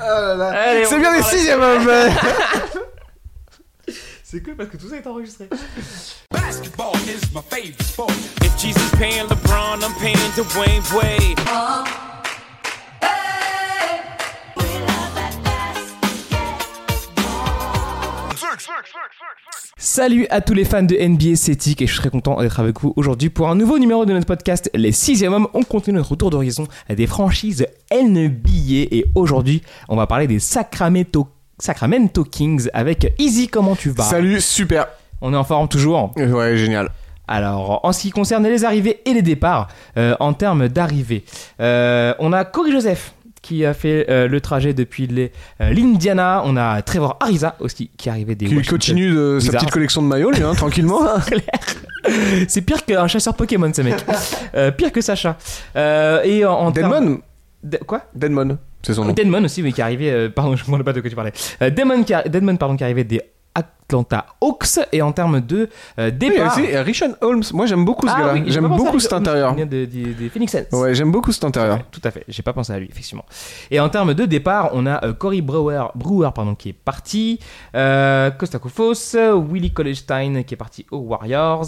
[0.00, 1.88] Allez, C'est on bien les sixièmes hommes
[4.22, 5.48] C'est cool parce que tout ça est enregistré.
[6.30, 8.10] Basketball is my favorite sport.
[8.42, 11.38] If Jesus paying LeBron, I'm paying Dwayne Wade.
[19.98, 22.80] Salut à tous les fans de NBA Cétique et je suis très content d'être avec
[22.80, 25.48] vous aujourd'hui pour un nouveau numéro de notre podcast Les 6 hommes.
[25.54, 31.26] On continue notre tour d'horizon des franchises NBA et aujourd'hui on va parler des Sacramento,
[31.58, 33.48] Sacramento Kings avec Easy.
[33.48, 34.04] Comment tu vas?
[34.04, 34.86] Salut, super
[35.20, 36.12] On est en forme toujours?
[36.16, 36.90] Ouais, génial.
[37.26, 41.24] Alors, en ce qui concerne les arrivées et les départs, euh, en termes d'arrivées,
[41.60, 43.14] euh, on a Corey Joseph
[43.48, 46.42] qui a fait euh, le trajet depuis les, euh, l'Indiana.
[46.44, 49.70] On a Trevor Ariza aussi qui est arrivé des Qui Washington continue de sa petite
[49.70, 51.00] collection de maillots, lui, hein, tranquillement.
[52.46, 53.96] C'est pire qu'un chasseur Pokémon, ce mec.
[54.54, 55.36] Euh, pire que Sacha.
[55.76, 57.20] Euh, et en, en termes- Deadmon
[57.62, 58.02] De- quoi?
[58.14, 59.12] Deadmon, c'est son nom.
[59.14, 60.10] Deadmon aussi, mais qui est arrivé.
[60.10, 61.32] euh, pardon, je ne me pas de quoi tu parlais.
[61.62, 61.70] Euh,
[62.04, 63.22] qui a- Deadmon, pardon, qui est arrivé des
[63.54, 64.78] Atlanta Hawks.
[64.92, 66.52] Et en termes de euh, Oui, départ.
[66.58, 68.32] aussi, et Richon Holmes, moi j'aime beaucoup ce Ah gars-là.
[68.34, 69.52] oui, j'ai j'aime beaucoup cet intérieur.
[69.52, 70.78] Il vient de- de- des Phoenix Suns.
[70.78, 71.76] Ouais, j'aime beaucoup cet intérieur.
[71.78, 73.24] Ouais, tout à fait, j'ai pas pensé à lui, effectivement.
[73.70, 77.40] Et en termes de départ, on a euh, Corey Brewer, Brewer pardon, qui est parti,
[77.74, 79.16] euh, Kostakofos,
[79.50, 81.66] Willie College-Stein qui est parti aux Warriors,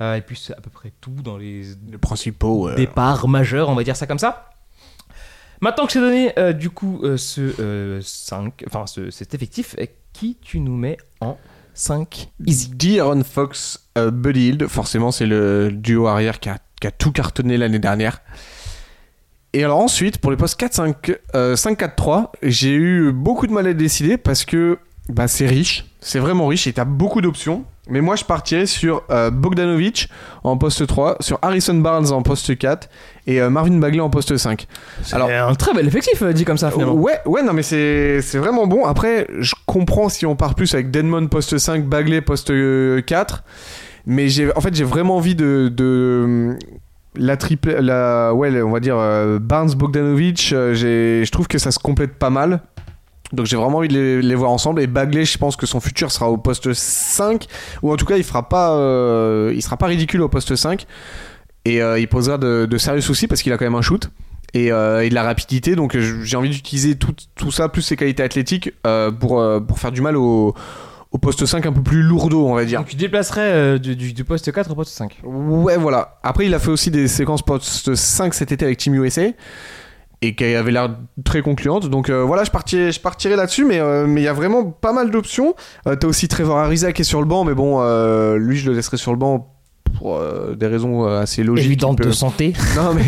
[0.00, 2.70] euh, et puis c'est à peu près tout dans les Les principaux.
[2.72, 4.50] départs majeurs, on va dire ça comme ça.
[5.60, 9.86] Maintenant que j'ai donné euh, du coup euh, ce 5, enfin ce- cet effectif, euh,
[10.12, 11.38] qui tu nous mets en
[11.74, 16.58] 5 easy D'Aaron Fox, euh, Buddy Hield, forcément c'est le duo arrière qui a,
[16.98, 18.22] tout cartonné l'année dernière.
[19.52, 23.74] Et alors ensuite, pour les postes 4-5, euh, 5-4-3, j'ai eu beaucoup de mal à
[23.74, 27.64] décider parce que bah, c'est riche, c'est vraiment riche et t'as beaucoup d'options.
[27.88, 30.08] Mais moi je partirais sur euh, Bogdanovic
[30.44, 32.88] en poste 3, sur Harrison Barnes en poste 4
[33.26, 34.66] et euh, Marvin Bagley en poste 5.
[35.12, 36.94] Alors- Alors, un très bel effectif euh, dit comme ça finalement.
[36.94, 38.84] Ouais, ouais, non, mais c'est c'est vraiment bon.
[38.84, 43.42] Après, je comprends si on part plus avec Denmon poste 5, Bagley poste euh, 4.
[44.06, 46.56] Mais j'ai, en fait, j'ai vraiment envie de, de
[47.16, 50.38] la triple, la, ouais, on va dire euh, Barnes Bogdanovic.
[50.72, 52.60] j'ai, je trouve que ça se complète pas mal.
[53.32, 54.80] Donc j'ai vraiment envie de les, les voir ensemble.
[54.82, 57.46] Et Bagley, je pense que son futur sera au poste 5.
[57.82, 60.86] Ou en tout cas, il fera pas, euh, il sera pas ridicule au poste 5.
[61.64, 64.10] Et euh, il posera de, de sérieux soucis parce qu'il a quand même un shoot
[64.52, 65.76] et, euh, et de la rapidité.
[65.76, 69.92] Donc j'ai envie d'utiliser tout, tout ça, plus ses qualités athlétiques, euh, pour, pour faire
[69.92, 70.54] du mal au,
[71.12, 72.80] au poste 5 un peu plus lourdeau, on va dire.
[72.80, 75.20] Donc tu déplacerais euh, du, du- du poste 4 au poste 5.
[75.22, 76.18] Ouais, voilà.
[76.22, 79.22] Après, il a fait aussi des séquences poste 5 cet été avec Team USA.
[80.24, 81.90] Et qui avait l'air très concluante.
[81.90, 83.64] Donc euh, voilà, je partirai, je partirai là-dessus.
[83.64, 85.54] Mais euh, mais il y a vraiment pas mal d'options.
[85.88, 87.44] Euh, T'as aussi Trevor Ariza qui est sur le banc.
[87.44, 87.80] Mais bon,
[88.36, 89.48] lui, je le laisserai sur le banc
[89.98, 90.20] pour
[90.56, 91.66] des raisons assez logiques.
[91.66, 92.52] Évidente peut- de santé.
[92.76, 93.02] Non, mais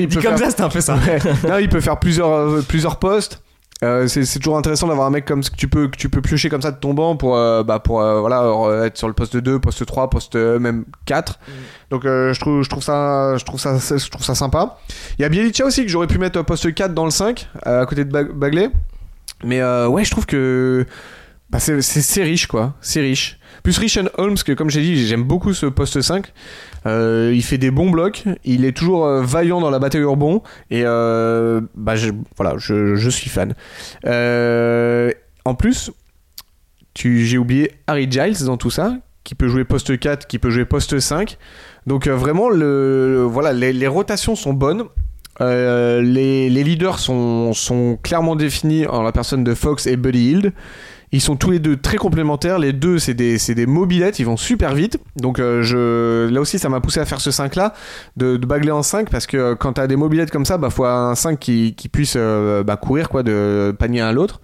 [0.00, 0.96] il peut comme faire- ça, c'est un peu ça.
[0.96, 1.18] Ouais.
[1.48, 3.42] Non, il peut faire plusieurs, plusieurs postes.
[3.82, 6.20] Euh, c'est toujours intéressant d'avoir un mec comme ce que tu peux que tu peux
[6.20, 9.14] piocher comme ça de ton banc pour euh, bah pour euh, voilà être sur le
[9.14, 11.38] poste 2, poste 3, poste euh, même 4.
[11.90, 14.76] Donc euh, je trouve je trouve ça je trouve ça je trouve ça sympa.
[15.18, 17.82] Il y a Bielicha aussi que j'aurais pu mettre poste 4 dans le 5 euh,
[17.82, 18.70] à côté de Bag- Bagley.
[19.44, 20.84] Mais euh, ouais, je trouve que
[21.50, 23.38] bah, c'est- riche quoi, c'est riche.
[23.64, 26.32] Plus Richon Holmes que comme j'ai dit, j'aime beaucoup ce poste 5.
[26.86, 30.42] Euh, il fait des bons blocs, il est toujours euh, vaillant dans la bataille rebond
[30.70, 31.94] et euh, bah
[32.36, 33.54] voilà, je, suis fan.
[35.44, 35.90] En plus,
[36.94, 40.64] j'ai oublié Harry Giles dans tout ça, qui peut jouer poste 4, qui peut jouer
[40.64, 41.36] poste 5.
[41.86, 42.48] Donc vraiment,
[43.28, 44.84] voilà, les, rotations sont bonnes.
[45.40, 50.52] Les, leaders sont, sont clairement définis en la personne de Fox et Buddy Hield.
[51.12, 52.58] Ils sont tous les deux très complémentaires.
[52.60, 54.98] Les deux, c'est des, des mobilettes, ils vont super vite.
[55.16, 57.74] Donc euh, je, là aussi, ça m'a poussé à faire ce 5-là,
[58.16, 60.70] de, de bagler en 5, parce que euh, quand t'as des mobilettes comme ça, bah
[60.70, 64.40] faut un 5 qui, qui puisse euh, bah, courir quoi, de panier à l'autre.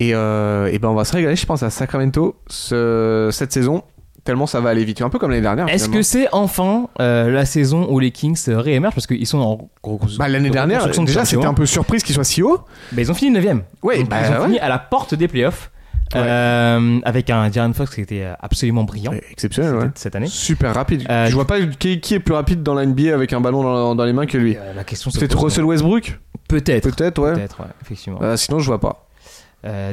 [0.00, 3.84] Et, euh, et ben on va se régaler, je pense, à Sacramento ce- cette saison,
[4.24, 5.00] tellement ça va aller vite.
[5.00, 5.68] Un peu comme l'année dernière.
[5.68, 8.96] Est-ce que c'est enfin euh, la saison où les Kings réémergent?
[8.96, 12.24] Parce qu'ils sont en gros Bah, l'année dernière, déjà, c'était un peu surprise qu'ils soient
[12.24, 12.58] si haut.
[12.90, 13.60] Bah, ils ont fini 9ème.
[13.84, 14.44] Ouais, bah, ils ont ouais.
[14.46, 15.70] fini à la porte des playoffs.
[16.14, 16.20] Ouais.
[16.22, 19.90] euh, avec un Darren Fox qui était euh, absolument brillant Exceptionnel, cette- ouais.
[19.94, 20.26] cette année.
[20.28, 21.04] Super rapide.
[21.10, 23.62] Euh, je vois pas qui, qui est plus rapide dans la NBA avec un ballon
[23.62, 24.56] dans, dans les mains que lui.
[24.56, 26.18] Euh, la question Peut-être Russell Westbrook
[26.48, 26.88] Peut-être.
[26.94, 27.32] Peut-être, ouais.
[27.32, 28.36] Peut-être, ouais, effectivement.
[28.36, 29.08] Sinon, je vois pas.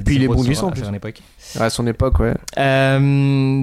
[0.06, 0.84] Puis il est bon glissant, en à plus.
[0.84, 1.22] son époque.
[1.60, 2.34] À son époque, ouais.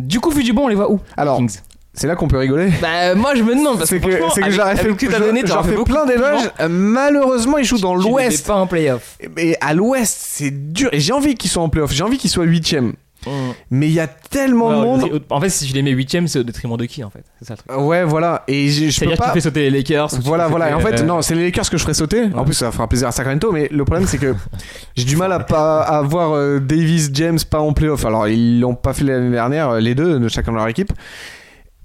[0.03, 1.59] Du coup, vu du bon, on les voit où Alors, Kings?
[1.99, 2.71] C'est là qu'on peut rigoler?
[2.81, 3.97] Bah, moi je me demande parce que,
[4.35, 6.50] c'est que j'aurais fait, fait plein d'éloges.
[6.61, 8.47] Euh, Malheureusement, ils jouent dans l'Ouest.
[8.47, 9.19] pas en playoff.
[9.37, 10.89] Mais à l'Ouest, c'est dur.
[10.93, 11.93] Et j'ai envie qu'ils soient en playoff.
[11.93, 12.93] J'ai envie qu'ils soient 8ème.
[13.71, 15.23] Mais il y a tellement de monde.
[15.31, 17.25] En fait, si je les mets 8ème, c'est au détriment de qui en fait?
[17.41, 17.87] C'est ça le truc.
[17.87, 18.44] Ouais, voilà.
[18.49, 19.27] Et je, je peux pas.
[19.27, 20.11] tu fais sauter les Lakers.
[20.23, 20.71] Voilà, voilà.
[20.71, 22.25] Et en fait, euh, non, c'est les Lakers que je ferais sauter.
[22.35, 23.53] En plus, ça fera plaisir à Sacramento.
[23.53, 24.35] Mais le problème, c'est que
[24.97, 28.05] j'ai du mal à pas à voir euh, Davis, James pas en playoff.
[28.05, 30.93] Alors, ils l'ont pas fait l'année dernière, euh, les deux, de chacun de leur équipe.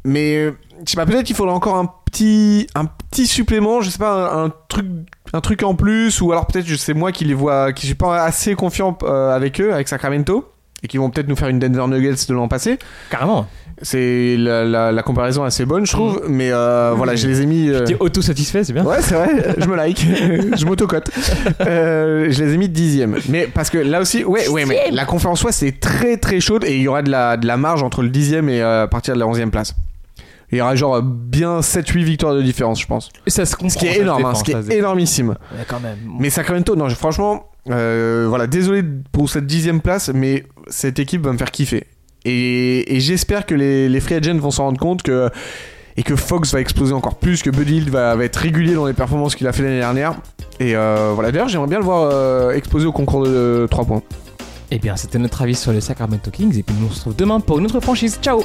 [0.06, 0.52] Mais euh,
[0.86, 3.82] je sais pas, peut-être qu'il faudrait encore un petit, un petit supplément.
[3.82, 4.86] Je sais pas, un, un truc,
[5.34, 6.22] un truc en plus.
[6.22, 9.36] Ou alors peut-être, je sais moi qui les vois, qui suis pas assez confiant euh,
[9.36, 10.50] avec eux, avec Sacramento.
[10.86, 12.78] Et qui vont peut-être nous faire une Denver Nuggets de l'an passé.
[13.10, 13.48] Carrément.
[13.82, 16.24] C'est la, la, la comparaison est assez bonne, je trouve.
[16.28, 17.70] Mais euh, voilà, je les ai mis.
[17.70, 18.84] euh, T'es auto-satisfait, c'est bien.
[18.84, 20.06] Ouais, c'est vrai, je me like,
[20.58, 21.10] je m'autocote.
[21.62, 23.18] Euh, je les ai mis dixième.
[23.30, 26.66] Mais parce que là aussi, ouais, ouais, mais la conférence soit c'est très très chaude
[26.66, 28.88] et il y aura de la, de la marge entre le dixième et euh, à
[28.88, 29.74] partir de la onzième place.
[30.54, 33.10] Il y aura genre bien 7-8 victoires de différence, je pense.
[33.26, 33.70] Et ça se comprend.
[33.70, 35.30] Ce qui est énorme, hein, ce qui est énormissime.
[35.30, 35.98] Ouais, quand même.
[36.20, 41.32] Mais Sacramento, non, franchement, euh, voilà, désolé pour cette dixième place, mais cette équipe va
[41.34, 41.88] me faire kiffer.
[42.24, 45.32] Et, et j'espère que les, les free agents vont s'en rendre compte que
[45.98, 48.86] et que Fox va exploser encore plus, que Buddy Hield va, va être régulier dans
[48.86, 50.14] les performances qu'il a fait l'année dernière.
[50.60, 54.02] Et euh, voilà, d'ailleurs, j'aimerais bien le voir euh, exploser au concours de 3 points.
[54.70, 56.58] Eh bien, c'était notre avis sur les Sacramento Kings.
[56.58, 58.20] Et puis nous on se retrouve demain pour une autre franchise.
[58.22, 58.44] Ciao